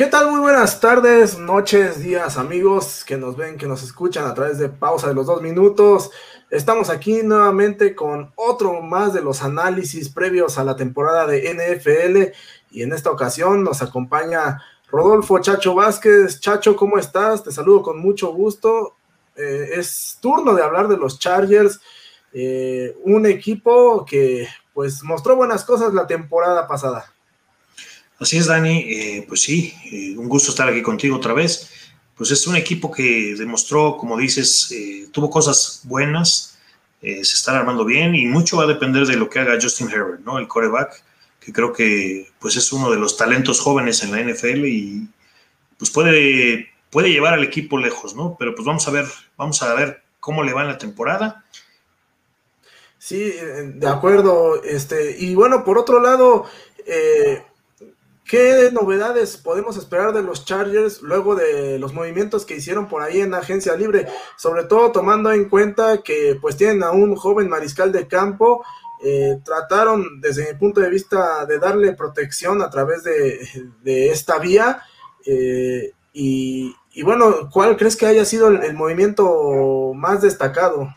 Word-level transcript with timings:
¿Qué 0.00 0.06
tal? 0.06 0.30
Muy 0.30 0.40
buenas 0.40 0.80
tardes, 0.80 1.38
noches, 1.38 2.02
días, 2.02 2.38
amigos 2.38 3.04
que 3.04 3.18
nos 3.18 3.36
ven, 3.36 3.58
que 3.58 3.66
nos 3.66 3.82
escuchan 3.82 4.24
a 4.24 4.32
través 4.32 4.58
de 4.58 4.70
pausa 4.70 5.08
de 5.08 5.14
los 5.14 5.26
dos 5.26 5.42
minutos. 5.42 6.10
Estamos 6.48 6.88
aquí 6.88 7.22
nuevamente 7.22 7.94
con 7.94 8.32
otro 8.34 8.80
más 8.80 9.12
de 9.12 9.20
los 9.20 9.42
análisis 9.42 10.08
previos 10.08 10.56
a 10.56 10.64
la 10.64 10.74
temporada 10.74 11.26
de 11.26 11.52
NFL 11.52 12.34
y 12.70 12.82
en 12.82 12.94
esta 12.94 13.10
ocasión 13.10 13.62
nos 13.62 13.82
acompaña 13.82 14.62
Rodolfo 14.90 15.38
Chacho 15.40 15.74
Vázquez. 15.74 16.40
Chacho, 16.40 16.76
¿cómo 16.76 16.96
estás? 16.96 17.44
Te 17.44 17.52
saludo 17.52 17.82
con 17.82 17.98
mucho 17.98 18.32
gusto. 18.32 18.94
Eh, 19.36 19.72
es 19.74 20.16
turno 20.22 20.54
de 20.54 20.62
hablar 20.62 20.88
de 20.88 20.96
los 20.96 21.18
Chargers, 21.18 21.78
eh, 22.32 22.96
un 23.04 23.26
equipo 23.26 24.06
que 24.06 24.48
pues 24.72 25.02
mostró 25.02 25.36
buenas 25.36 25.62
cosas 25.62 25.92
la 25.92 26.06
temporada 26.06 26.66
pasada. 26.66 27.12
Así 28.20 28.36
es, 28.36 28.46
Dani. 28.46 28.84
Eh, 28.86 29.24
pues 29.26 29.40
sí, 29.40 29.74
eh, 29.90 30.14
un 30.16 30.28
gusto 30.28 30.50
estar 30.50 30.68
aquí 30.68 30.82
contigo 30.82 31.16
otra 31.16 31.32
vez. 31.32 31.70
Pues 32.14 32.30
es 32.30 32.46
un 32.46 32.54
equipo 32.54 32.90
que 32.90 33.34
demostró, 33.36 33.96
como 33.96 34.18
dices, 34.18 34.70
eh, 34.72 35.08
tuvo 35.10 35.30
cosas 35.30 35.80
buenas, 35.84 36.58
se 37.00 37.20
están 37.22 37.56
armando 37.56 37.82
bien 37.86 38.14
y 38.14 38.26
mucho 38.26 38.58
va 38.58 38.64
a 38.64 38.66
depender 38.66 39.06
de 39.06 39.16
lo 39.16 39.30
que 39.30 39.38
haga 39.38 39.58
Justin 39.58 39.88
Herbert, 39.88 40.20
¿no? 40.20 40.38
El 40.38 40.46
coreback, 40.46 41.02
que 41.40 41.50
creo 41.50 41.72
que 41.72 42.30
pues 42.38 42.56
es 42.56 42.70
uno 42.74 42.90
de 42.90 42.98
los 42.98 43.16
talentos 43.16 43.58
jóvenes 43.58 44.02
en 44.02 44.12
la 44.12 44.20
NFL 44.20 44.66
y 44.66 45.08
pues 45.78 45.90
puede, 45.90 46.68
puede 46.90 47.10
llevar 47.10 47.32
al 47.32 47.42
equipo 47.42 47.78
lejos, 47.78 48.14
¿no? 48.14 48.36
Pero 48.38 48.54
pues 48.54 48.66
vamos 48.66 48.86
a 48.86 48.90
ver, 48.90 49.06
vamos 49.38 49.62
a 49.62 49.72
ver 49.72 50.02
cómo 50.20 50.42
le 50.42 50.52
va 50.52 50.60
en 50.60 50.68
la 50.68 50.76
temporada. 50.76 51.42
Sí, 52.98 53.32
de 53.64 53.88
acuerdo. 53.88 54.62
Este, 54.62 55.16
y 55.18 55.34
bueno, 55.34 55.64
por 55.64 55.78
otro 55.78 56.00
lado, 56.00 56.44
eh, 56.86 57.42
¿Qué 58.30 58.70
novedades 58.70 59.36
podemos 59.38 59.76
esperar 59.76 60.12
de 60.12 60.22
los 60.22 60.44
Chargers 60.44 61.02
luego 61.02 61.34
de 61.34 61.80
los 61.80 61.92
movimientos 61.92 62.46
que 62.46 62.54
hicieron 62.54 62.86
por 62.86 63.02
ahí 63.02 63.20
en 63.20 63.34
agencia 63.34 63.74
libre? 63.74 64.06
Sobre 64.36 64.62
todo 64.62 64.92
tomando 64.92 65.32
en 65.32 65.48
cuenta 65.48 66.00
que 66.04 66.38
pues 66.40 66.56
tienen 66.56 66.84
a 66.84 66.92
un 66.92 67.16
joven 67.16 67.48
mariscal 67.48 67.90
de 67.90 68.06
campo, 68.06 68.64
eh, 69.02 69.40
trataron 69.44 70.20
desde 70.20 70.46
mi 70.46 70.56
punto 70.56 70.80
de 70.80 70.90
vista 70.90 71.44
de 71.44 71.58
darle 71.58 71.94
protección 71.94 72.62
a 72.62 72.70
través 72.70 73.02
de, 73.02 74.10
esta 74.12 74.38
vía 74.38 74.80
eh, 75.26 75.90
y, 76.12 76.72
bueno, 77.02 77.50
¿cuál 77.52 77.76
crees 77.76 77.96
que 77.96 78.06
haya 78.06 78.24
sido 78.24 78.46
el, 78.46 78.74
movimiento 78.74 79.90
más 79.96 80.22
destacado? 80.22 80.94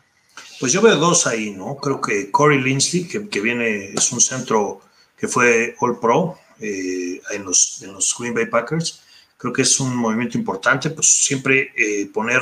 Pues 0.59 0.71
yo 0.71 0.83
veo 0.83 0.97
dos 0.97 1.25
ahí, 1.25 1.49
¿no? 1.49 1.77
Creo 1.77 1.99
que 1.99 2.29
Corey 2.29 2.61
Linsley, 2.61 3.07
que, 3.07 3.27
que 3.27 3.41
viene, 3.41 3.91
es 3.91 4.11
un 4.11 4.21
centro 4.21 4.81
que 5.17 5.27
fue 5.27 5.75
All 5.79 5.99
Pro, 5.99 6.37
eh, 6.65 7.21
en, 7.31 7.43
los, 7.43 7.81
en 7.81 7.91
los 7.91 8.15
Green 8.17 8.33
Bay 8.33 8.45
Packers. 8.45 9.01
Creo 9.35 9.51
que 9.51 9.63
es 9.63 9.81
un 9.81 9.93
movimiento 9.93 10.37
importante, 10.37 10.91
pues 10.91 11.07
siempre 11.07 11.73
eh, 11.75 12.09
poner 12.13 12.41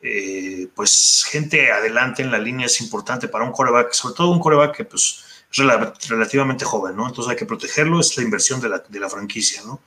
eh, 0.00 0.68
pues 0.74 1.26
gente 1.28 1.70
adelante 1.70 2.22
en 2.22 2.30
la 2.30 2.38
línea 2.38 2.64
es 2.64 2.80
importante 2.80 3.28
para 3.28 3.44
un 3.44 3.52
coreback, 3.52 3.92
sobre 3.92 4.14
todo 4.14 4.30
un 4.30 4.40
coreback 4.40 4.74
que 4.74 4.84
pues 4.86 5.22
es 5.50 6.08
relativamente 6.08 6.64
joven, 6.64 6.96
¿no? 6.96 7.06
Entonces 7.06 7.30
hay 7.30 7.36
que 7.36 7.44
protegerlo, 7.44 8.00
es 8.00 8.16
la 8.16 8.22
inversión 8.22 8.58
de 8.58 8.70
la, 8.70 8.82
de 8.88 9.00
la 9.00 9.10
franquicia, 9.10 9.60
¿no? 9.66 9.82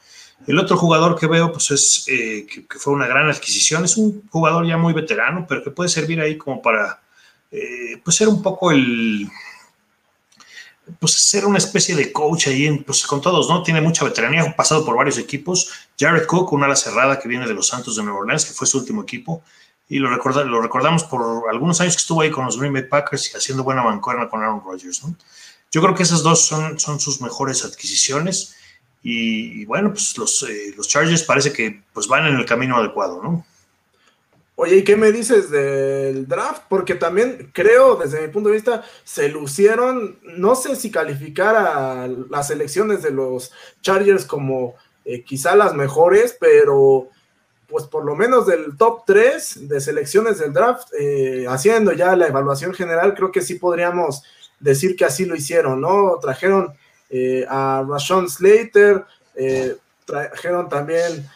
El 0.46 0.60
otro 0.60 0.78
jugador 0.78 1.18
que 1.18 1.26
veo, 1.26 1.52
pues 1.52 1.72
es 1.72 2.04
que, 2.06 2.68
fue 2.78 2.94
una 2.94 3.08
gran 3.08 3.28
adquisición, 3.30 3.84
es 3.84 3.98
un 3.98 4.28
jugador 4.30 4.68
ya 4.68 4.78
muy 4.78 4.94
veterano, 4.94 5.48
pero 5.50 5.64
que 5.64 5.72
puede 5.72 5.90
servir 5.90 6.22
ahí 6.22 6.38
como 6.38 6.62
para, 6.62 7.02
pues 8.04 8.16
ser 8.16 8.28
un 8.28 8.44
poco 8.44 8.70
el, 8.70 9.28
pues 11.00 11.14
ser 11.14 11.46
una 11.46 11.58
especie 11.58 11.96
de 11.96 12.12
coach 12.12 12.48
ahí 12.48 12.72
pues, 12.80 13.06
con 13.06 13.22
todos, 13.22 13.50
¿no? 13.50 13.64
Tiene 13.64 13.82
mucha 13.82 14.06
veteranía, 14.06 14.44
ha 14.44 14.56
pasado 14.56 14.86
por 14.86 14.96
varios 14.96 15.18
equipos. 15.18 15.72
Jared 16.00 16.26
Cook, 16.26 16.54
una 16.54 16.66
ala 16.66 16.76
cerrada 16.76 17.20
que 17.20 17.28
viene 17.28 17.48
de 17.48 17.54
los 17.54 17.68
Santos 17.68 17.96
de 17.96 18.04
Nueva 18.04 18.20
Orleans, 18.20 18.46
que 18.46 18.54
fue 18.54 18.68
su 18.68 18.78
último 18.78 19.04
equipo. 19.04 19.44
Y 19.88 20.00
lo, 20.00 20.10
lo 20.10 20.62
recordamos 20.62 21.04
por 21.04 21.50
algunos 21.50 21.80
años 21.82 21.96
que 21.96 22.02
estuvo 22.02 22.22
ahí 22.22 22.32
con 22.32 22.46
los 22.46 22.58
Green 22.60 22.74
Bay 22.74 22.84
Packers 22.84 23.34
y 23.34 23.38
haciendo 23.38 23.64
buena 23.64 23.84
mancuerna 23.84 24.30
con 24.30 24.42
Aaron 24.42 24.62
Rodgers, 24.64 25.04
¿no? 25.04 25.16
Yo 25.72 25.82
creo 25.82 25.94
que 25.94 26.04
esas 26.04 26.24
dos 26.24 26.46
son, 26.46 26.80
son 26.80 27.00
sus 27.00 27.22
mejores 27.22 27.66
adquisiciones. 27.66 28.56
Y, 29.04 29.66
bueno, 29.66 29.92
pues 29.92 30.18
los, 30.18 30.44
eh, 30.44 30.74
los 30.76 30.88
Chargers 30.88 31.24
parece 31.24 31.54
que 31.54 31.84
pues 31.94 32.08
van 32.08 32.26
en 32.26 32.36
el 32.36 32.46
camino 32.46 32.78
adecuado, 32.78 33.22
¿no? 33.22 33.46
Oye, 34.58 34.78
¿y 34.78 34.84
qué 34.86 34.96
me 34.96 35.12
dices 35.12 35.52
del 35.52 36.28
draft? 36.30 36.64
Porque 36.70 36.96
también 36.96 37.52
creo, 37.54 37.98
desde 37.98 38.22
mi 38.22 38.30
punto 38.30 38.48
de 38.48 38.56
vista, 38.56 38.86
se 39.04 39.28
lucieron, 39.28 40.18
no 40.24 40.56
sé 40.56 40.78
si 40.78 40.90
calificar 40.90 41.58
a 41.58 42.08
las 42.30 42.50
elecciones 42.52 43.04
de 43.04 43.12
los 43.12 43.52
Chargers 43.82 44.24
como 44.26 44.76
eh, 45.04 45.26
quizá 45.26 45.58
las 45.58 45.76
mejores, 45.76 46.38
pero 46.40 47.10
pues 47.68 47.84
por 47.86 48.06
lo 48.06 48.16
menos 48.16 48.46
del 48.48 48.78
top 48.78 49.04
3 49.06 49.68
de 49.68 49.82
selecciones 49.82 50.40
del 50.40 50.54
draft, 50.54 50.88
eh, 50.98 51.46
haciendo 51.50 51.92
ya 51.92 52.16
la 52.16 52.28
evaluación 52.28 52.74
general, 52.74 53.14
creo 53.14 53.34
que 53.34 53.42
sí 53.42 53.56
podríamos 53.56 54.24
decir 54.62 54.96
que 54.96 55.04
así 55.04 55.26
lo 55.26 55.36
hicieron, 55.36 55.82
¿no? 55.82 56.18
Trajeron 56.22 56.74
eh, 57.10 57.46
a 57.50 57.84
Rashon 57.86 58.30
Slater, 58.30 59.04
trajeron 60.06 60.70
también 60.70 61.28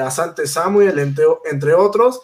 a 0.00 0.10
Sante 0.10 0.46
Samuel, 0.46 0.98
entre, 0.98 1.26
entre 1.50 1.74
otros 1.74 2.22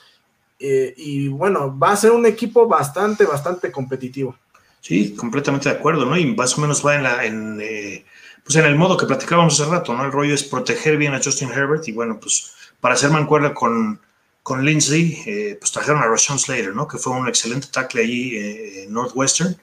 eh, 0.58 0.92
y 0.96 1.28
bueno, 1.28 1.76
va 1.78 1.92
a 1.92 1.96
ser 1.96 2.10
un 2.10 2.26
equipo 2.26 2.66
bastante, 2.66 3.24
bastante 3.24 3.70
competitivo. 3.70 4.36
Sí, 4.80 5.14
completamente 5.14 5.68
de 5.68 5.76
acuerdo, 5.76 6.04
¿no? 6.04 6.16
Y 6.16 6.34
más 6.34 6.56
o 6.56 6.60
menos 6.60 6.84
va 6.84 6.96
en 6.96 7.02
la, 7.02 7.24
en, 7.24 7.60
eh, 7.60 8.04
pues 8.44 8.56
en 8.56 8.64
el 8.64 8.76
modo 8.76 8.96
que 8.96 9.06
platicábamos 9.06 9.60
hace 9.60 9.70
rato, 9.70 9.94
¿no? 9.94 10.04
El 10.04 10.12
rollo 10.12 10.34
es 10.34 10.44
proteger 10.44 10.96
bien 10.96 11.14
a 11.14 11.22
Justin 11.22 11.50
Herbert 11.50 11.86
y 11.88 11.92
bueno, 11.92 12.18
pues 12.20 12.54
para 12.80 12.94
hacer 12.94 13.10
mancuerna 13.10 13.54
con, 13.54 14.00
con 14.42 14.64
Lindsay, 14.64 15.22
eh, 15.26 15.56
pues 15.60 15.70
trajeron 15.72 16.02
a 16.02 16.06
Rashawn 16.06 16.38
Slater, 16.38 16.74
¿no? 16.74 16.88
Que 16.88 16.98
fue 16.98 17.12
un 17.12 17.28
excelente 17.28 17.68
tackle 17.70 18.02
allí 18.02 18.36
en 18.36 18.92
Northwestern, 18.92 19.56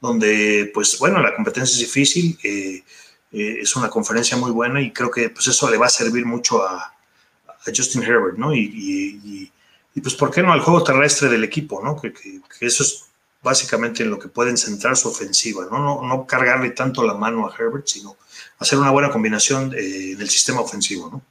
donde 0.00 0.70
pues 0.74 0.98
bueno, 0.98 1.20
la 1.22 1.34
competencia 1.34 1.74
es 1.74 1.80
difícil, 1.80 2.38
es 3.32 3.76
una 3.76 3.88
conferencia 3.88 4.36
muy 4.36 4.50
buena 4.50 4.80
y 4.80 4.92
creo 4.92 5.10
que 5.10 5.30
pues 5.30 5.46
eso 5.46 5.70
le 5.70 5.78
va 5.78 5.86
a 5.86 5.90
servir 5.90 6.26
mucho 6.26 6.62
a, 6.62 6.76
a 6.76 7.72
Justin 7.74 8.02
Herbert, 8.02 8.36
¿no? 8.36 8.54
y 8.54 8.60
y 8.66 9.52
pues, 10.00 10.14
¿por 10.14 10.30
qué 10.30 10.42
no 10.42 10.52
al 10.52 10.60
juego 10.60 10.84
terrestre 10.84 11.28
del 11.28 11.44
equipo, 11.44 11.82
¿no? 11.82 12.00
Que, 12.00 12.12
eso 12.60 12.82
es 12.82 13.06
básicamente 13.42 14.02
en 14.02 14.10
lo 14.10 14.18
que 14.18 14.28
pueden 14.28 14.56
centrar 14.56 14.96
su 14.96 15.08
ofensiva, 15.08 15.66
¿no? 15.70 15.78
No, 15.78 16.02
no 16.02 16.26
cargarle 16.26 16.70
tanto 16.70 17.02
la 17.02 17.14
mano 17.14 17.48
a 17.48 17.54
Herbert, 17.54 17.86
sino 17.86 18.16
hacer 18.58 18.78
una 18.78 18.90
buena 18.90 19.10
combinación 19.10 19.72
eh, 19.74 20.14
del 20.16 20.28
sistema 20.28 20.60
ofensivo, 20.60 21.08
¿no? 21.10 21.22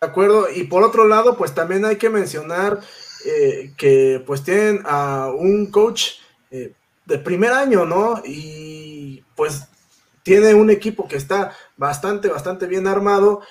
De 0.00 0.06
acuerdo, 0.06 0.48
y 0.50 0.64
por 0.64 0.82
otro 0.82 1.06
lado, 1.06 1.36
pues 1.36 1.54
también 1.54 1.84
hay 1.84 1.96
que 1.96 2.08
mencionar 2.08 2.80
eh, 3.26 3.74
que 3.76 4.22
pues 4.26 4.42
tienen 4.42 4.82
a 4.86 5.30
un 5.30 5.70
coach 5.70 6.12
eh, 6.50 6.72
de 7.04 7.18
primer 7.18 7.52
año, 7.52 7.84
¿no? 7.84 8.22
Y 8.24 9.22
pues 9.36 9.64
tiene 10.22 10.54
un 10.54 10.70
equipo 10.70 11.06
que 11.06 11.16
está 11.16 11.54
bastante, 11.76 12.28
bastante 12.28 12.66
bien 12.66 12.86
armado 12.86 13.42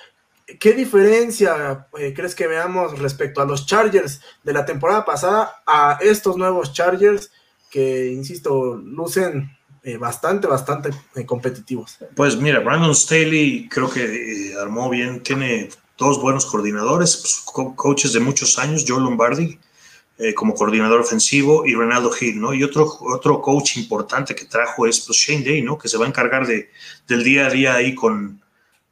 ¿Qué 0.58 0.72
diferencia 0.72 1.86
eh, 1.98 2.12
crees 2.14 2.34
que 2.34 2.46
veamos 2.46 2.98
respecto 2.98 3.40
a 3.40 3.44
los 3.44 3.66
Chargers 3.66 4.20
de 4.42 4.52
la 4.52 4.64
temporada 4.64 5.04
pasada 5.04 5.62
a 5.66 5.98
estos 6.00 6.36
nuevos 6.36 6.72
Chargers 6.72 7.30
que, 7.70 8.10
insisto, 8.12 8.76
lucen 8.76 9.56
eh, 9.82 9.96
bastante, 9.96 10.46
bastante 10.46 10.90
eh, 11.14 11.24
competitivos? 11.24 11.98
Pues 12.16 12.36
mira, 12.36 12.60
Brandon 12.60 12.94
Staley 12.94 13.68
creo 13.68 13.90
que 13.90 14.54
armó 14.60 14.88
bien, 14.90 15.22
tiene 15.22 15.68
dos 15.98 16.20
buenos 16.20 16.46
coordinadores, 16.46 17.16
pues, 17.16 17.74
coaches 17.76 18.12
de 18.12 18.20
muchos 18.20 18.58
años, 18.58 18.84
Joe 18.86 19.00
Lombardi 19.00 19.58
como 20.36 20.52
coordinador 20.52 21.00
ofensivo 21.00 21.64
y 21.64 21.74
Renaldo 21.74 22.10
Hill, 22.20 22.38
¿no? 22.38 22.52
Y 22.52 22.62
otro, 22.62 22.86
otro 23.00 23.40
coach 23.40 23.78
importante 23.78 24.34
que 24.34 24.44
trajo 24.44 24.86
es 24.86 25.00
pues, 25.00 25.16
Shane 25.16 25.42
Day, 25.42 25.62
¿no? 25.62 25.78
Que 25.78 25.88
se 25.88 25.96
va 25.96 26.04
a 26.04 26.08
encargar 26.08 26.46
de, 26.46 26.68
del 27.08 27.24
día 27.24 27.46
a 27.46 27.50
día 27.50 27.74
ahí 27.74 27.94
con, 27.94 28.38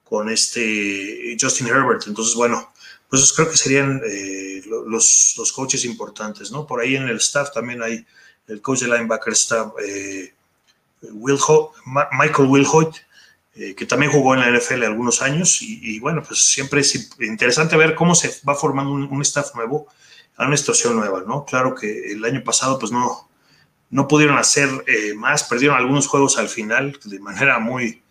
con 0.08 0.30
este 0.30 1.36
Justin 1.38 1.68
Herbert. 1.68 2.06
Entonces, 2.06 2.34
bueno, 2.34 2.72
pues 3.08 3.32
creo 3.32 3.50
que 3.50 3.56
serían 3.56 4.00
eh, 4.06 4.62
los, 4.86 5.34
los, 5.36 5.52
coaches 5.52 5.84
importantes, 5.84 6.50
¿no? 6.50 6.66
Por 6.66 6.80
ahí 6.80 6.96
en 6.96 7.08
el 7.08 7.16
staff 7.16 7.52
también 7.52 7.82
hay 7.82 8.06
el 8.46 8.62
coach 8.62 8.80
de 8.80 8.88
linebacker 8.88 9.32
está 9.32 9.70
eh, 9.84 10.32
Michael 11.02 12.48
Wilhoit, 12.48 12.96
eh, 13.54 13.74
que 13.74 13.84
también 13.86 14.10
jugó 14.10 14.34
en 14.34 14.40
la 14.40 14.50
NFL 14.50 14.84
algunos 14.84 15.20
años 15.20 15.60
y, 15.60 15.98
bueno, 16.00 16.22
pues 16.26 16.44
siempre 16.44 16.80
es 16.80 17.10
interesante 17.20 17.76
ver 17.76 17.94
cómo 17.94 18.14
se 18.14 18.34
va 18.48 18.54
formando 18.54 18.92
un, 18.92 19.22
staff 19.22 19.54
nuevo 19.54 19.86
a 20.36 20.46
una 20.46 20.56
situación 20.56 20.96
nueva, 20.96 21.24
¿no? 21.26 21.44
Claro 21.44 21.74
que 21.74 22.12
el 22.12 22.24
año 22.24 22.42
pasado 22.42 22.78
pues 22.78 22.90
no, 22.90 23.28
no 23.90 24.08
pudieron 24.08 24.38
hacer 24.38 24.68
más, 25.16 25.44
perdieron 25.44 25.76
algunos 25.76 26.06
juegos 26.06 26.38
al 26.38 26.48
final 26.48 26.98
de 27.04 27.18
manera 27.20 27.58
muy, 27.58 28.02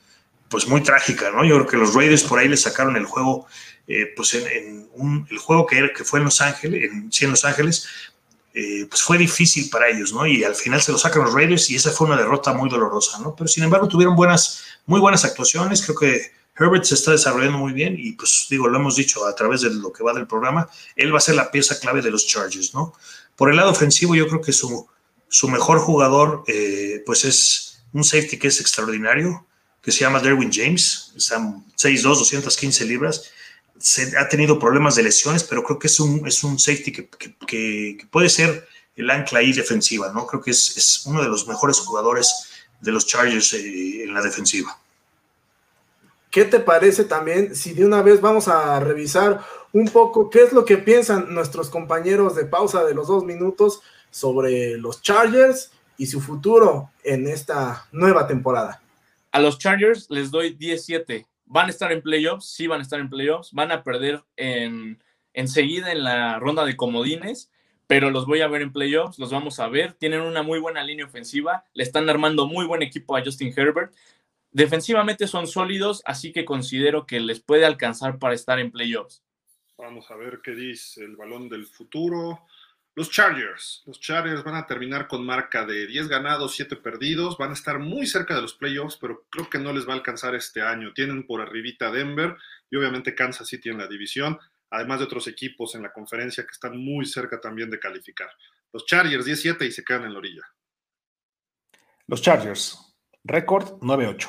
pues 0.49 0.67
muy 0.67 0.81
trágica, 0.81 1.31
¿no? 1.31 1.43
Yo 1.43 1.55
creo 1.55 1.67
que 1.67 1.77
los 1.77 1.93
Raiders 1.93 2.23
por 2.23 2.39
ahí 2.39 2.47
le 2.47 2.57
sacaron 2.57 2.95
el 2.95 3.05
juego, 3.05 3.47
eh, 3.87 4.13
pues 4.15 4.33
en, 4.35 4.89
un, 4.93 5.27
el 5.29 5.37
juego 5.37 5.65
que, 5.65 5.77
era, 5.77 5.93
que 5.93 6.03
fue 6.03 6.19
en 6.19 6.25
Los 6.25 6.41
Ángeles, 6.41 6.91
en, 6.91 7.11
sí, 7.11 7.25
en 7.25 7.31
Los 7.31 7.45
Ángeles, 7.45 7.87
eh, 8.53 8.87
pues 8.89 9.01
fue 9.01 9.17
difícil 9.17 9.69
para 9.69 9.87
ellos, 9.89 10.13
¿no? 10.13 10.25
Y 10.25 10.43
al 10.43 10.55
final 10.55 10.81
se 10.81 10.91
lo 10.91 10.97
sacan 10.97 11.23
los 11.23 11.33
Raiders 11.33 11.69
y 11.69 11.75
esa 11.75 11.91
fue 11.91 12.07
una 12.07 12.17
derrota 12.17 12.53
muy 12.53 12.69
dolorosa, 12.69 13.19
¿no? 13.19 13.35
Pero 13.35 13.47
sin 13.47 13.63
embargo 13.63 13.87
tuvieron 13.87 14.15
buenas, 14.15 14.63
muy 14.85 14.99
buenas 14.99 15.25
actuaciones, 15.25 15.83
creo 15.83 15.97
que 15.97 16.31
Herbert 16.57 16.83
se 16.85 16.95
está 16.95 17.11
desarrollando 17.11 17.59
muy 17.59 17.73
bien 17.73 17.95
y 17.99 18.13
pues 18.13 18.47
digo, 18.49 18.67
lo 18.67 18.79
hemos 18.79 18.95
dicho 18.95 19.25
a 19.27 19.35
través 19.35 19.61
de 19.61 19.69
lo 19.69 19.93
que 19.93 20.03
va 20.03 20.13
del 20.13 20.25
programa, 20.25 20.67
él 20.95 21.13
va 21.13 21.19
a 21.19 21.21
ser 21.21 21.35
la 21.35 21.51
pieza 21.51 21.79
clave 21.79 22.01
de 22.01 22.09
los 22.09 22.25
Chargers, 22.25 22.73
¿no? 22.73 22.93
Por 23.35 23.51
el 23.51 23.57
lado 23.57 23.69
ofensivo 23.69 24.15
yo 24.15 24.27
creo 24.27 24.41
que 24.41 24.53
su, 24.53 24.87
su 25.27 25.47
mejor 25.49 25.79
jugador 25.79 26.43
eh, 26.47 27.03
pues 27.05 27.25
es 27.25 27.83
un 27.93 28.03
safety 28.03 28.39
que 28.39 28.47
es 28.47 28.59
extraordinario, 28.59 29.46
que 29.87 29.93
se 29.93 30.01
llama 30.01 30.19
Derwin 30.19 30.51
James, 30.51 31.13
está 31.15 31.37
6'2", 31.37 32.01
215 32.01 32.83
libras, 32.83 33.31
se, 33.79 34.17
ha 34.17 34.27
tenido 34.27 34.59
problemas 34.59 34.95
de 34.95 35.03
lesiones, 35.03 35.45
pero 35.45 35.63
creo 35.63 35.79
que 35.79 35.87
es 35.87 35.97
un, 36.01 36.27
es 36.27 36.43
un 36.43 36.59
safety 36.59 36.91
que, 36.91 37.09
que, 37.47 38.05
puede 38.11 38.27
ser 38.27 38.67
el 38.97 39.09
ancla 39.09 39.39
ahí 39.39 39.53
defensiva, 39.53 40.11
¿no? 40.11 40.27
Creo 40.27 40.41
que 40.41 40.51
es, 40.51 40.75
es 40.75 41.05
uno 41.05 41.23
de 41.23 41.29
los 41.29 41.47
mejores 41.47 41.79
jugadores 41.79 42.49
de 42.81 42.91
los 42.91 43.07
Chargers 43.07 43.53
eh, 43.53 44.03
en 44.03 44.13
la 44.13 44.21
defensiva. 44.21 44.77
¿Qué 46.31 46.43
te 46.43 46.59
parece 46.59 47.05
también 47.05 47.55
si 47.55 47.71
de 47.73 47.85
una 47.85 48.01
vez 48.01 48.19
vamos 48.19 48.49
a 48.49 48.81
revisar 48.81 49.39
un 49.71 49.87
poco 49.87 50.29
qué 50.29 50.43
es 50.43 50.51
lo 50.51 50.65
que 50.65 50.79
piensan 50.79 51.33
nuestros 51.33 51.69
compañeros 51.69 52.35
de 52.35 52.43
pausa 52.43 52.83
de 52.83 52.93
los 52.93 53.07
dos 53.07 53.23
minutos 53.23 53.79
sobre 54.11 54.77
los 54.77 55.01
Chargers 55.01 55.71
y 55.97 56.07
su 56.07 56.19
futuro 56.19 56.91
en 57.05 57.29
esta 57.29 57.87
nueva 57.93 58.27
temporada? 58.27 58.81
A 59.31 59.39
los 59.39 59.57
Chargers 59.59 60.09
les 60.09 60.31
doy 60.31 60.51
17. 60.51 61.25
Van 61.45 61.67
a 61.67 61.69
estar 61.69 61.91
en 61.91 62.01
playoffs, 62.01 62.45
sí 62.45 62.67
van 62.67 62.79
a 62.79 62.83
estar 62.83 62.99
en 62.99 63.09
playoffs, 63.09 63.51
van 63.53 63.71
a 63.71 63.83
perder 63.83 64.23
en, 64.35 65.01
enseguida 65.33 65.91
en 65.91 66.03
la 66.03 66.39
ronda 66.39 66.65
de 66.65 66.75
comodines, 66.75 67.51
pero 67.87 68.11
los 68.11 68.25
voy 68.25 68.41
a 68.41 68.47
ver 68.47 68.61
en 68.61 68.73
playoffs, 68.73 69.17
los 69.19 69.31
vamos 69.31 69.59
a 69.59 69.67
ver. 69.67 69.93
Tienen 69.93 70.21
una 70.21 70.43
muy 70.43 70.59
buena 70.59 70.83
línea 70.83 71.05
ofensiva, 71.05 71.63
le 71.73 71.83
están 71.83 72.09
armando 72.09 72.47
muy 72.47 72.65
buen 72.65 72.81
equipo 72.81 73.15
a 73.15 73.23
Justin 73.23 73.53
Herbert. 73.55 73.93
Defensivamente 74.51 75.27
son 75.27 75.47
sólidos, 75.47 76.01
así 76.05 76.31
que 76.31 76.43
considero 76.43 77.05
que 77.05 77.19
les 77.19 77.39
puede 77.39 77.65
alcanzar 77.65 78.19
para 78.19 78.33
estar 78.33 78.59
en 78.59 78.71
playoffs. 78.71 79.23
Vamos 79.77 80.09
a 80.09 80.15
ver 80.15 80.41
qué 80.43 80.51
dice 80.51 81.03
el 81.03 81.15
balón 81.15 81.49
del 81.49 81.67
futuro. 81.67 82.41
Los 82.97 83.11
Chargers. 83.11 83.83
Los 83.85 83.99
Chargers 83.99 84.43
van 84.43 84.55
a 84.55 84.65
terminar 84.65 85.07
con 85.07 85.23
marca 85.23 85.63
de 85.67 85.85
10 85.85 86.07
ganados, 86.07 86.55
7 86.55 86.77
perdidos. 86.77 87.37
Van 87.37 87.51
a 87.51 87.53
estar 87.53 87.77
muy 87.77 88.07
cerca 88.07 88.33
de 88.33 88.41
los 88.41 88.55
playoffs, 88.55 88.97
pero 88.99 89.27
creo 89.29 89.47
que 89.51 89.59
no 89.59 89.71
les 89.71 89.87
va 89.87 89.93
a 89.93 89.97
alcanzar 89.97 90.33
este 90.33 90.63
año. 90.63 90.93
Tienen 90.95 91.27
por 91.27 91.39
arribita 91.39 91.91
Denver 91.91 92.35
y 92.71 92.75
obviamente 92.75 93.13
Kansas 93.13 93.47
City 93.47 93.69
en 93.69 93.77
la 93.77 93.85
división, 93.85 94.39
además 94.71 94.97
de 94.97 95.05
otros 95.05 95.27
equipos 95.27 95.75
en 95.75 95.83
la 95.83 95.93
conferencia 95.93 96.43
que 96.43 96.49
están 96.49 96.75
muy 96.75 97.05
cerca 97.05 97.39
también 97.39 97.69
de 97.69 97.79
calificar. 97.79 98.31
Los 98.73 98.87
Chargers 98.87 99.25
17 99.25 99.63
y 99.63 99.71
se 99.71 99.83
quedan 99.83 100.05
en 100.05 100.13
la 100.13 100.17
orilla. 100.17 100.41
Los 102.07 102.23
Chargers. 102.23 102.97
Récord 103.23 103.79
9-8. 103.79 104.27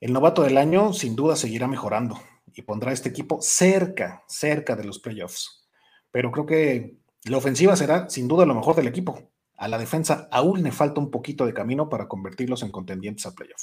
El 0.00 0.12
novato 0.12 0.42
del 0.42 0.58
año 0.58 0.92
sin 0.92 1.14
duda 1.14 1.36
seguirá 1.36 1.68
mejorando 1.68 2.20
y 2.52 2.62
pondrá 2.62 2.90
a 2.90 2.94
este 2.94 3.10
equipo 3.10 3.40
cerca, 3.40 4.24
cerca 4.26 4.74
de 4.74 4.82
los 4.82 4.98
playoffs. 4.98 5.68
Pero 6.10 6.32
creo 6.32 6.44
que 6.44 7.01
la 7.24 7.36
ofensiva 7.36 7.76
será 7.76 8.08
sin 8.08 8.28
duda 8.28 8.46
lo 8.46 8.54
mejor 8.54 8.74
del 8.74 8.88
equipo. 8.88 9.30
A 9.56 9.68
la 9.68 9.78
defensa 9.78 10.28
aún 10.32 10.62
le 10.62 10.72
falta 10.72 11.00
un 11.00 11.10
poquito 11.10 11.46
de 11.46 11.54
camino 11.54 11.88
para 11.88 12.08
convertirlos 12.08 12.62
en 12.62 12.70
contendientes 12.70 13.26
a 13.26 13.34
playoff. 13.34 13.62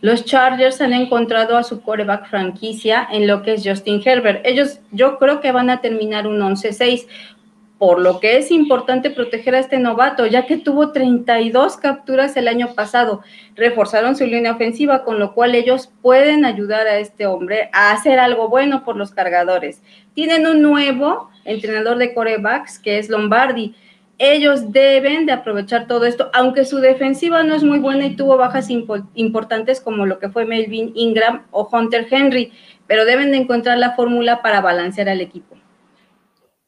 Los 0.00 0.24
Chargers 0.24 0.80
han 0.80 0.92
encontrado 0.92 1.56
a 1.56 1.64
su 1.64 1.82
coreback 1.82 2.30
franquicia 2.30 3.06
en 3.10 3.26
lo 3.26 3.42
que 3.42 3.54
es 3.54 3.62
Justin 3.66 4.00
Herbert. 4.04 4.46
Ellos 4.46 4.78
yo 4.92 5.18
creo 5.18 5.40
que 5.40 5.50
van 5.50 5.70
a 5.70 5.80
terminar 5.80 6.26
un 6.28 6.38
11-6, 6.38 7.06
por 7.78 8.00
lo 8.00 8.18
que 8.18 8.36
es 8.36 8.50
importante 8.50 9.08
proteger 9.10 9.54
a 9.54 9.60
este 9.60 9.78
novato, 9.78 10.26
ya 10.26 10.46
que 10.46 10.56
tuvo 10.56 10.90
32 10.90 11.76
capturas 11.76 12.36
el 12.36 12.48
año 12.48 12.74
pasado. 12.74 13.22
Reforzaron 13.54 14.16
su 14.16 14.26
línea 14.26 14.52
ofensiva, 14.52 15.04
con 15.04 15.20
lo 15.20 15.32
cual 15.32 15.54
ellos 15.54 15.92
pueden 16.02 16.44
ayudar 16.44 16.88
a 16.88 16.98
este 16.98 17.26
hombre 17.26 17.70
a 17.72 17.92
hacer 17.92 18.18
algo 18.18 18.48
bueno 18.48 18.84
por 18.84 18.96
los 18.96 19.12
cargadores. 19.12 19.80
Tienen 20.12 20.46
un 20.46 20.60
nuevo 20.60 21.30
entrenador 21.44 21.98
de 21.98 22.14
corebacks, 22.14 22.80
que 22.80 22.98
es 22.98 23.08
Lombardi. 23.08 23.76
Ellos 24.18 24.72
deben 24.72 25.26
de 25.26 25.32
aprovechar 25.32 25.86
todo 25.86 26.04
esto, 26.04 26.30
aunque 26.34 26.64
su 26.64 26.78
defensiva 26.78 27.44
no 27.44 27.54
es 27.54 27.62
muy 27.62 27.78
buena 27.78 28.06
y 28.06 28.16
tuvo 28.16 28.36
bajas 28.36 28.68
importantes 28.70 29.80
como 29.80 30.04
lo 30.04 30.18
que 30.18 30.28
fue 30.28 30.44
Melvin 30.44 30.90
Ingram 30.96 31.46
o 31.52 31.68
Hunter 31.70 32.08
Henry, 32.10 32.52
pero 32.88 33.04
deben 33.04 33.30
de 33.30 33.36
encontrar 33.36 33.78
la 33.78 33.94
fórmula 33.94 34.42
para 34.42 34.60
balancear 34.60 35.08
al 35.08 35.20
equipo. 35.20 35.57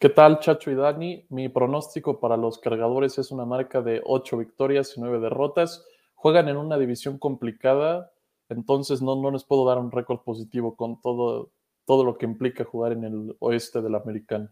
¿Qué 0.00 0.08
tal, 0.08 0.41
Chacho 0.41 0.70
y 0.70 0.75
Dani? 0.75 1.26
Mi 1.29 1.50
pronóstico 1.50 2.20
para 2.20 2.38
los 2.38 2.58
cargadores 2.58 3.19
es 3.19 3.31
una 3.32 3.44
marca 3.44 3.82
de 3.82 4.00
8 4.02 4.38
victorias 4.38 4.97
y 4.97 5.00
9 5.02 5.20
derrotas. 5.20 5.85
Juegan 6.14 6.49
en 6.49 6.56
una 6.56 6.79
división 6.79 7.19
complicada, 7.19 8.11
entonces 8.49 9.02
no, 9.02 9.14
no 9.17 9.31
les 9.31 9.44
puedo 9.44 9.67
dar 9.67 9.76
un 9.76 9.93
récord 9.93 10.20
positivo 10.20 10.75
con 10.75 11.02
todo, 11.02 11.50
todo 11.85 12.02
lo 12.02 12.17
que 12.17 12.25
implica 12.25 12.64
jugar 12.64 12.93
en 12.93 13.05
el 13.05 13.37
oeste 13.41 13.82
de 13.82 13.91
la 13.91 13.99
americana. 13.99 14.50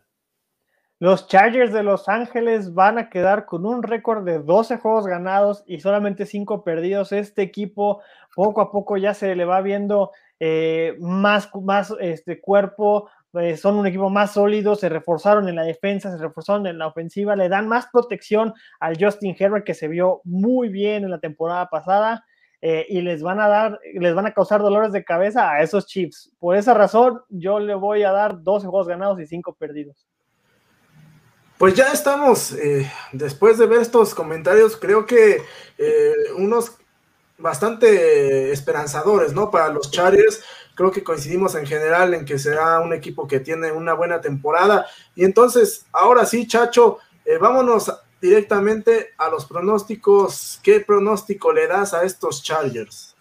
Los 0.99 1.29
Chargers 1.29 1.73
de 1.73 1.83
Los 1.83 2.11
Ángeles 2.11 2.75
van 2.75 2.99
a 2.99 3.09
quedar 3.09 3.47
con 3.47 3.65
un 3.65 3.83
récord 3.83 4.27
de 4.27 4.41
12 4.41 4.77
juegos 4.77 5.07
ganados 5.07 5.65
y 5.67 5.81
solamente 5.81 6.27
5 6.27 6.63
perdidos. 6.63 7.13
Este 7.13 7.41
equipo 7.41 8.03
poco 8.35 8.61
a 8.61 8.71
poco 8.71 8.99
ya 8.99 9.15
se 9.15 9.35
le 9.35 9.47
va 9.47 9.63
viendo 9.63 10.11
eh, 10.41 10.97
más, 11.01 11.51
más 11.63 11.95
este, 12.01 12.41
cuerpo, 12.41 13.09
pues, 13.31 13.61
son 13.61 13.77
un 13.77 13.87
equipo 13.87 14.11
más 14.11 14.33
sólido, 14.33 14.75
se 14.75 14.89
reforzaron 14.89 15.49
en 15.49 15.57
la 15.57 15.65
defensa, 15.65 16.11
se 16.11 16.19
reforzaron 16.19 16.67
en 16.67 16.79
la 16.79 16.87
ofensiva, 16.87 17.37
le 17.37 17.49
dan 17.49 17.69
más 17.69 17.87
protección 17.93 18.55
al 18.81 18.97
Justin 18.99 19.37
Herbert 19.39 19.65
que 19.65 19.75
se 19.75 19.89
vio 19.89 20.21
muy 20.25 20.69
bien 20.69 21.05
en 21.05 21.11
la 21.11 21.21
temporada 21.21 21.69
pasada 21.69 22.25
eh, 22.61 22.87
y 22.89 23.03
les 23.03 23.23
van 23.23 23.39
a 23.39 23.49
dar, 23.49 23.79
les 23.95 24.15
van 24.15 24.27
a 24.27 24.33
causar 24.33 24.61
dolores 24.61 24.93
de 24.93 25.05
cabeza 25.05 25.53
a 25.53 25.63
esos 25.63 25.87
Chiefs. 25.87 26.33
Por 26.39 26.57
esa 26.57 26.75
razón, 26.75 27.21
yo 27.29 27.61
le 27.61 27.75
voy 27.75 28.03
a 28.03 28.13
dar 28.13 28.43
12 28.43 28.67
juegos 28.67 28.89
ganados 28.89 29.21
y 29.21 29.27
5 29.27 29.55
perdidos. 29.55 30.07
Pues 31.59 31.75
ya 31.75 31.93
estamos, 31.93 32.53
eh, 32.53 32.91
después 33.13 33.59
de 33.59 33.67
ver 33.67 33.81
estos 33.81 34.15
comentarios, 34.15 34.77
creo 34.77 35.07
que 35.07 35.43
eh, 35.77 36.13
unos 36.37 36.79
bastante 37.37 38.53
esperanzadores, 38.53 39.33
¿no? 39.33 39.51
Para 39.51 39.69
los 39.69 39.91
Chargers 39.91 40.43
creo 40.79 40.93
que 40.93 41.03
coincidimos 41.03 41.57
en 41.57 41.67
general 41.67 42.15
en 42.15 42.25
que 42.25 42.39
será 42.39 42.79
un 42.79 42.95
equipo 42.95 43.27
que 43.27 43.41
tiene 43.41 43.73
una 43.73 43.95
buena 43.95 44.21
temporada. 44.21 44.87
Y 45.17 45.25
entonces, 45.25 45.87
ahora 45.93 46.25
sí, 46.25 46.47
Chacho, 46.47 46.99
eh, 47.25 47.37
vámonos 47.37 47.93
directamente 48.23 49.09
a 49.19 49.29
los 49.29 49.45
pronósticos. 49.45 50.61
¿Qué 50.63 50.79
pronóstico 50.79 51.53
le 51.53 51.67
das 51.67 51.95
a 51.95 52.05
estos 52.05 52.45
Chargers? 52.45 53.17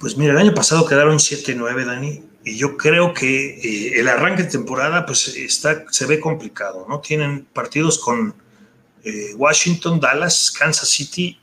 Pues 0.00 0.16
mira, 0.16 0.32
el 0.32 0.38
año 0.38 0.54
pasado 0.54 0.86
quedaron 0.86 1.18
7-9, 1.18 1.84
Dani, 1.84 2.24
y 2.42 2.56
yo 2.56 2.78
creo 2.78 3.12
que 3.12 3.58
eh, 3.58 4.00
el 4.00 4.08
arranque 4.08 4.44
de 4.44 4.50
temporada 4.50 5.04
pues 5.04 5.28
está, 5.36 5.84
se 5.90 6.06
ve 6.06 6.18
complicado, 6.18 6.86
¿no? 6.88 7.00
Tienen 7.00 7.44
partidos 7.44 7.98
con 7.98 8.34
eh, 9.04 9.34
Washington, 9.36 10.00
Dallas, 10.00 10.50
Kansas 10.50 10.88
City 10.88 11.37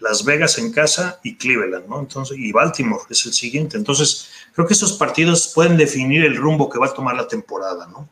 las 0.00 0.24
Vegas 0.24 0.58
en 0.58 0.72
casa 0.72 1.20
y 1.22 1.36
Cleveland, 1.36 1.88
¿no? 1.88 2.00
Entonces, 2.00 2.38
y 2.38 2.52
Baltimore 2.52 3.02
es 3.10 3.26
el 3.26 3.32
siguiente. 3.32 3.76
Entonces, 3.76 4.28
creo 4.52 4.66
que 4.66 4.74
estos 4.74 4.92
partidos 4.94 5.52
pueden 5.54 5.76
definir 5.76 6.24
el 6.24 6.36
rumbo 6.36 6.68
que 6.68 6.78
va 6.78 6.86
a 6.86 6.94
tomar 6.94 7.16
la 7.16 7.26
temporada, 7.26 7.86
¿no? 7.86 8.08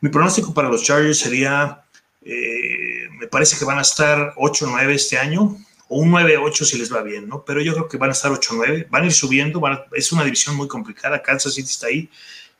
Mi 0.00 0.08
pronóstico 0.08 0.52
para 0.52 0.68
los 0.68 0.82
Chargers 0.82 1.18
sería, 1.18 1.84
eh, 2.22 3.08
me 3.18 3.28
parece 3.28 3.56
que 3.58 3.64
van 3.64 3.78
a 3.78 3.82
estar 3.82 4.34
8-9 4.36 4.90
este 4.90 5.16
año, 5.16 5.56
o 5.88 5.98
un 5.98 6.10
9-8 6.10 6.64
si 6.64 6.78
les 6.78 6.92
va 6.92 7.02
bien, 7.02 7.28
¿no? 7.28 7.44
Pero 7.44 7.60
yo 7.60 7.72
creo 7.74 7.88
que 7.88 7.98
van 7.98 8.10
a 8.10 8.12
estar 8.12 8.32
8-9, 8.32 8.88
van 8.90 9.02
a 9.02 9.06
ir 9.06 9.12
subiendo, 9.12 9.62
es 9.92 10.10
una 10.10 10.24
división 10.24 10.56
muy 10.56 10.66
complicada, 10.66 11.22
Kansas 11.22 11.54
City 11.54 11.68
está 11.70 11.86
ahí, 11.86 12.10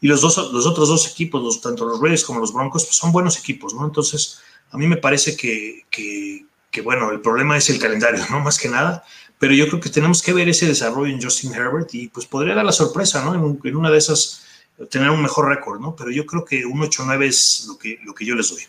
y 0.01 0.09
los, 0.09 0.21
dos, 0.21 0.53
los 0.53 0.67
otros 0.67 0.89
dos 0.89 1.11
equipos, 1.11 1.61
tanto 1.61 1.85
los 1.87 2.01
Reyes 2.01 2.25
como 2.25 2.41
los 2.41 2.53
Broncos, 2.53 2.85
pues 2.85 2.97
son 2.97 3.13
buenos 3.13 3.39
equipos, 3.39 3.73
¿no? 3.73 3.85
Entonces, 3.85 4.41
a 4.71 4.79
mí 4.79 4.87
me 4.87 4.97
parece 4.97 5.37
que, 5.37 6.47
que 6.73 6.81
bueno, 6.81 7.13
el 7.13 7.21
problema 7.21 7.57
es 7.57 7.71
el 7.71 7.79
calendario, 7.79 8.25
¿no? 8.31 8.41
Más 8.41 8.59
que 8.59 8.69
nada, 8.69 9.05
pero 9.39 9.53
yo 9.55 9.69
creo 9.69 9.81
que 9.81 9.91
tenemos 9.91 10.23
que 10.23 10.33
ver 10.33 10.49
ese 10.49 10.67
desarrollo 10.67 11.13
en 11.13 11.23
Justin 11.23 11.55
Herbert 11.55 11.95
y 11.95 12.09
pues 12.09 12.27
podría 12.27 12.55
dar 12.55 12.65
la 12.65 12.73
sorpresa, 12.73 13.23
¿no? 13.25 13.35
En, 13.35 13.77
una 13.77 13.91
de 13.91 13.99
esas 13.99 14.45
tener 14.91 15.11
un 15.11 15.23
mejor 15.23 15.49
récord, 15.49 15.79
¿no? 15.79 15.95
Pero 15.95 16.11
yo 16.11 16.27
creo 16.27 16.45
que 16.45 16.65
un 16.65 16.81
8-9 16.81 17.25
es 17.25 17.67
lo 17.69 17.79
que, 17.79 18.01
lo 18.03 18.15
que 18.15 18.25
yo 18.25 18.35
les 18.35 18.49
doy. 18.49 18.63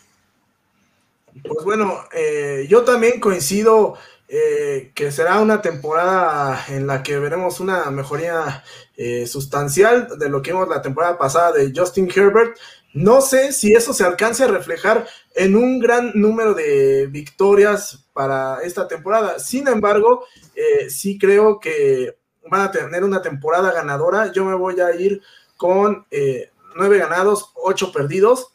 Pues 1.42 1.64
bueno, 1.64 2.04
eh, 2.12 2.66
yo 2.68 2.82
también 2.82 3.18
coincido 3.18 3.96
eh, 4.28 4.92
que 4.94 5.10
será 5.10 5.40
una 5.40 5.62
temporada 5.62 6.64
en 6.68 6.86
la 6.86 7.02
que 7.02 7.18
veremos 7.18 7.60
una 7.60 7.90
mejoría 7.90 8.62
eh, 8.96 9.26
sustancial 9.26 10.18
de 10.18 10.28
lo 10.28 10.42
que 10.42 10.52
vimos 10.52 10.68
la 10.68 10.82
temporada 10.82 11.18
pasada 11.18 11.52
de 11.52 11.72
Justin 11.74 12.10
Herbert. 12.14 12.56
No 12.94 13.20
sé 13.20 13.52
si 13.52 13.72
eso 13.72 13.92
se 13.92 14.04
alcance 14.04 14.44
a 14.44 14.48
reflejar 14.48 15.08
en 15.34 15.56
un 15.56 15.80
gran 15.80 16.12
número 16.14 16.54
de 16.54 17.08
victorias 17.08 18.06
para 18.12 18.62
esta 18.62 18.86
temporada. 18.86 19.40
Sin 19.40 19.66
embargo, 19.66 20.24
eh, 20.54 20.88
sí 20.88 21.18
creo 21.18 21.58
que 21.58 22.16
van 22.48 22.60
a 22.60 22.70
tener 22.70 23.02
una 23.02 23.20
temporada 23.20 23.72
ganadora. 23.72 24.30
Yo 24.30 24.44
me 24.44 24.54
voy 24.54 24.78
a 24.78 24.94
ir 24.94 25.20
con 25.56 26.06
eh, 26.12 26.52
nueve 26.76 26.98
ganados, 26.98 27.50
ocho 27.56 27.90
perdidos. 27.90 28.52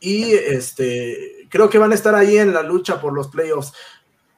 Y 0.00 0.32
este, 0.32 1.46
creo 1.50 1.68
que 1.68 1.78
van 1.78 1.92
a 1.92 1.94
estar 1.94 2.14
ahí 2.14 2.38
en 2.38 2.54
la 2.54 2.62
lucha 2.62 3.02
por 3.02 3.12
los 3.12 3.28
playoffs. 3.28 3.74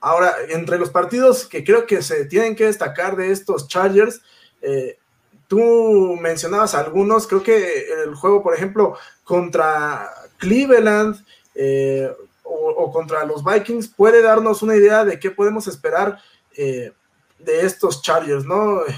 Ahora, 0.01 0.35
entre 0.49 0.77
los 0.77 0.91
partidos 0.91 1.47
que 1.47 1.63
creo 1.63 1.87
que 1.87 2.03
se 2.03 2.25
tienen 2.25 2.57
que 2.57 2.67
destacar 2.67 3.15
de 3.15 3.31
estos 3.31 3.69
Chargers, 3.69 4.23
eh, 4.61 4.99
tú 5.49 6.17
mencionabas 6.21 6.75
algunos, 6.75 7.27
creo 7.27 7.43
que 7.43 7.87
el 8.05 8.15
juego, 8.15 8.43
por 8.43 8.55
ejemplo, 8.55 8.97
contra 9.25 10.11
Cleveland 10.39 11.25
eh, 11.55 12.11
o, 12.43 12.93
contra 12.93 13.25
los 13.25 13.43
Vikings 13.45 13.89
puede 13.89 14.23
darnos 14.23 14.63
una 14.63 14.77
idea 14.77 15.05
de 15.05 15.19
qué 15.19 15.31
podemos 15.31 15.67
esperar 15.67 16.19
eh, 16.57 16.93
de 17.39 17.67
estos 17.67 18.03
Chargers, 18.03 18.45
¿no? 18.45 18.81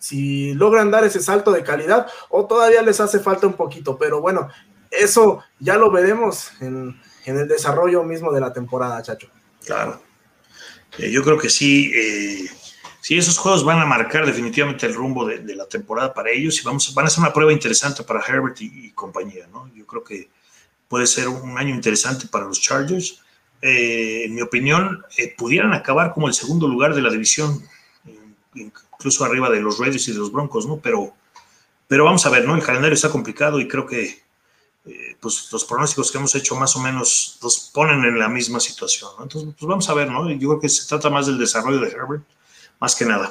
Si 0.00 0.54
logran 0.54 0.92
dar 0.92 1.02
ese 1.02 1.18
salto 1.18 1.50
de 1.50 1.64
calidad 1.64 2.06
o 2.28 2.46
todavía 2.46 2.82
les 2.82 3.00
hace 3.00 3.18
falta 3.18 3.48
un 3.48 3.54
poquito, 3.54 3.98
pero 3.98 4.20
bueno, 4.20 4.48
eso 4.92 5.42
ya 5.58 5.74
lo 5.74 5.90
veremos 5.90 6.52
en, 6.60 7.00
el 7.24 7.48
desarrollo 7.48 8.04
mismo 8.04 8.30
de 8.30 8.40
la 8.40 8.52
temporada, 8.52 9.02
Chacho. 9.02 9.28
Claro. 9.66 10.00
Eh, 10.98 11.10
yo 11.10 11.24
creo 11.24 11.36
que 11.36 11.50
sí, 11.50 11.92
sí, 13.00 13.16
esos 13.16 13.38
juegos 13.38 13.64
van 13.64 13.80
a 13.80 13.86
marcar 13.86 14.26
definitivamente 14.26 14.86
el 14.86 14.94
rumbo 14.94 15.24
de, 15.26 15.54
la 15.54 15.66
temporada 15.66 16.12
para 16.12 16.30
ellos 16.30 16.60
y 16.60 16.64
vamos, 16.64 16.92
van 16.94 17.06
a 17.06 17.10
ser 17.10 17.20
una 17.20 17.32
prueba 17.32 17.52
interesante 17.52 18.02
para 18.02 18.24
Herbert 18.26 18.60
y, 18.60 18.90
compañía, 18.92 19.46
¿no? 19.52 19.70
Yo 19.74 19.86
creo 19.86 20.04
que 20.04 20.28
puede 20.88 21.06
ser 21.06 21.28
un 21.28 21.56
año 21.58 21.74
interesante 21.74 22.26
para 22.26 22.46
los 22.46 22.60
Chargers. 22.60 23.20
Eh, 23.60 24.24
en 24.26 24.34
mi 24.34 24.42
opinión, 24.42 25.04
pudieran 25.36 25.72
acabar 25.72 26.12
como 26.12 26.28
el 26.28 26.34
segundo 26.34 26.68
lugar 26.68 26.94
de 26.94 27.02
la 27.02 27.10
división, 27.10 27.62
incluso 28.54 29.24
arriba 29.24 29.50
de 29.50 29.60
los 29.60 29.78
Raiders 29.78 30.08
y 30.08 30.12
de 30.12 30.18
los 30.18 30.32
Broncos, 30.32 30.66
¿no? 30.66 30.78
Pero, 30.78 31.12
pero 31.86 32.04
vamos 32.04 32.24
a 32.26 32.30
ver, 32.30 32.44
¿no? 32.44 32.54
El 32.54 32.62
calendario 32.62 32.94
está 32.94 33.10
complicado 33.10 33.60
y 33.60 33.68
creo 33.68 33.86
que 33.86 34.28
eh, 34.88 35.16
pues 35.20 35.48
los 35.52 35.64
pronósticos 35.64 36.10
que 36.10 36.18
hemos 36.18 36.34
hecho 36.34 36.56
más 36.56 36.74
o 36.76 36.80
menos 36.80 37.38
nos 37.42 37.70
ponen 37.74 38.02
en 38.04 38.18
la 38.18 38.28
misma 38.28 38.58
situación. 38.58 39.10
Entonces, 39.20 39.54
pues 39.58 39.68
vamos 39.68 39.88
a 39.88 39.94
ver, 39.94 40.10
¿no? 40.10 40.30
Yo 40.30 40.48
creo 40.48 40.60
que 40.60 40.68
se 40.68 40.88
trata 40.88 41.10
más 41.10 41.26
del 41.26 41.38
desarrollo 41.38 41.80
de 41.80 41.88
Herbert, 41.88 42.24
más 42.80 42.94
que 42.94 43.04
nada. 43.04 43.30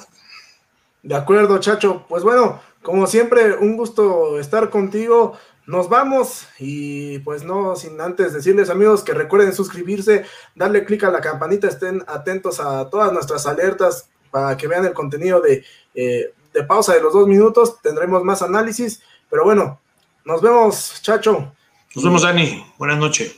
De 1.04 1.16
acuerdo, 1.16 1.58
Chacho. 1.60 2.06
Pues 2.10 2.24
bueno, 2.24 2.60
como 2.82 3.08
siempre, 3.08 3.54
un 3.56 3.78
gusto 3.78 4.40
estar 4.40 4.70
contigo. 4.70 5.38
Nos 5.66 5.90
vamos 5.90 6.48
y 6.60 7.20
pues 7.20 7.44
no 7.44 7.76
sin 7.76 8.00
antes 8.00 8.32
decirles 8.32 8.70
amigos 8.70 9.04
que 9.04 9.14
recuerden 9.14 9.54
suscribirse, 9.54 10.26
darle 10.56 10.86
clic 10.86 11.04
a 11.04 11.12
la 11.12 11.20
campanita, 11.20 11.68
estén 11.68 12.04
atentos 12.08 12.62
a 12.62 12.90
todas 12.90 13.12
nuestras 13.12 13.46
alertas 13.46 14.10
para 14.32 14.56
que 14.56 14.68
vean 14.68 14.86
el 14.86 14.94
contenido 14.94 15.42
de, 15.42 15.66
eh, 15.94 16.34
de 16.54 16.64
pausa 16.64 16.94
de 16.94 17.02
los 17.02 17.12
dos 17.12 17.28
minutos. 17.28 17.82
Tendremos 17.82 18.24
más 18.24 18.42
análisis, 18.42 19.02
pero 19.30 19.44
bueno, 19.44 19.82
nos 20.24 20.42
vemos, 20.42 21.02
Chacho. 21.02 21.54
Nos 21.96 22.04
vemos, 22.04 22.22
Dani. 22.22 22.66
Buenas 22.78 22.98
noches. 22.98 23.36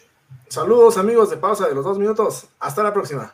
Saludos, 0.49 0.97
amigos 0.97 1.29
de 1.29 1.37
pausa 1.37 1.67
de 1.67 1.75
los 1.75 1.83
dos 1.83 1.97
minutos. 1.97 2.47
Hasta 2.59 2.83
la 2.83 2.93
próxima. 2.93 3.33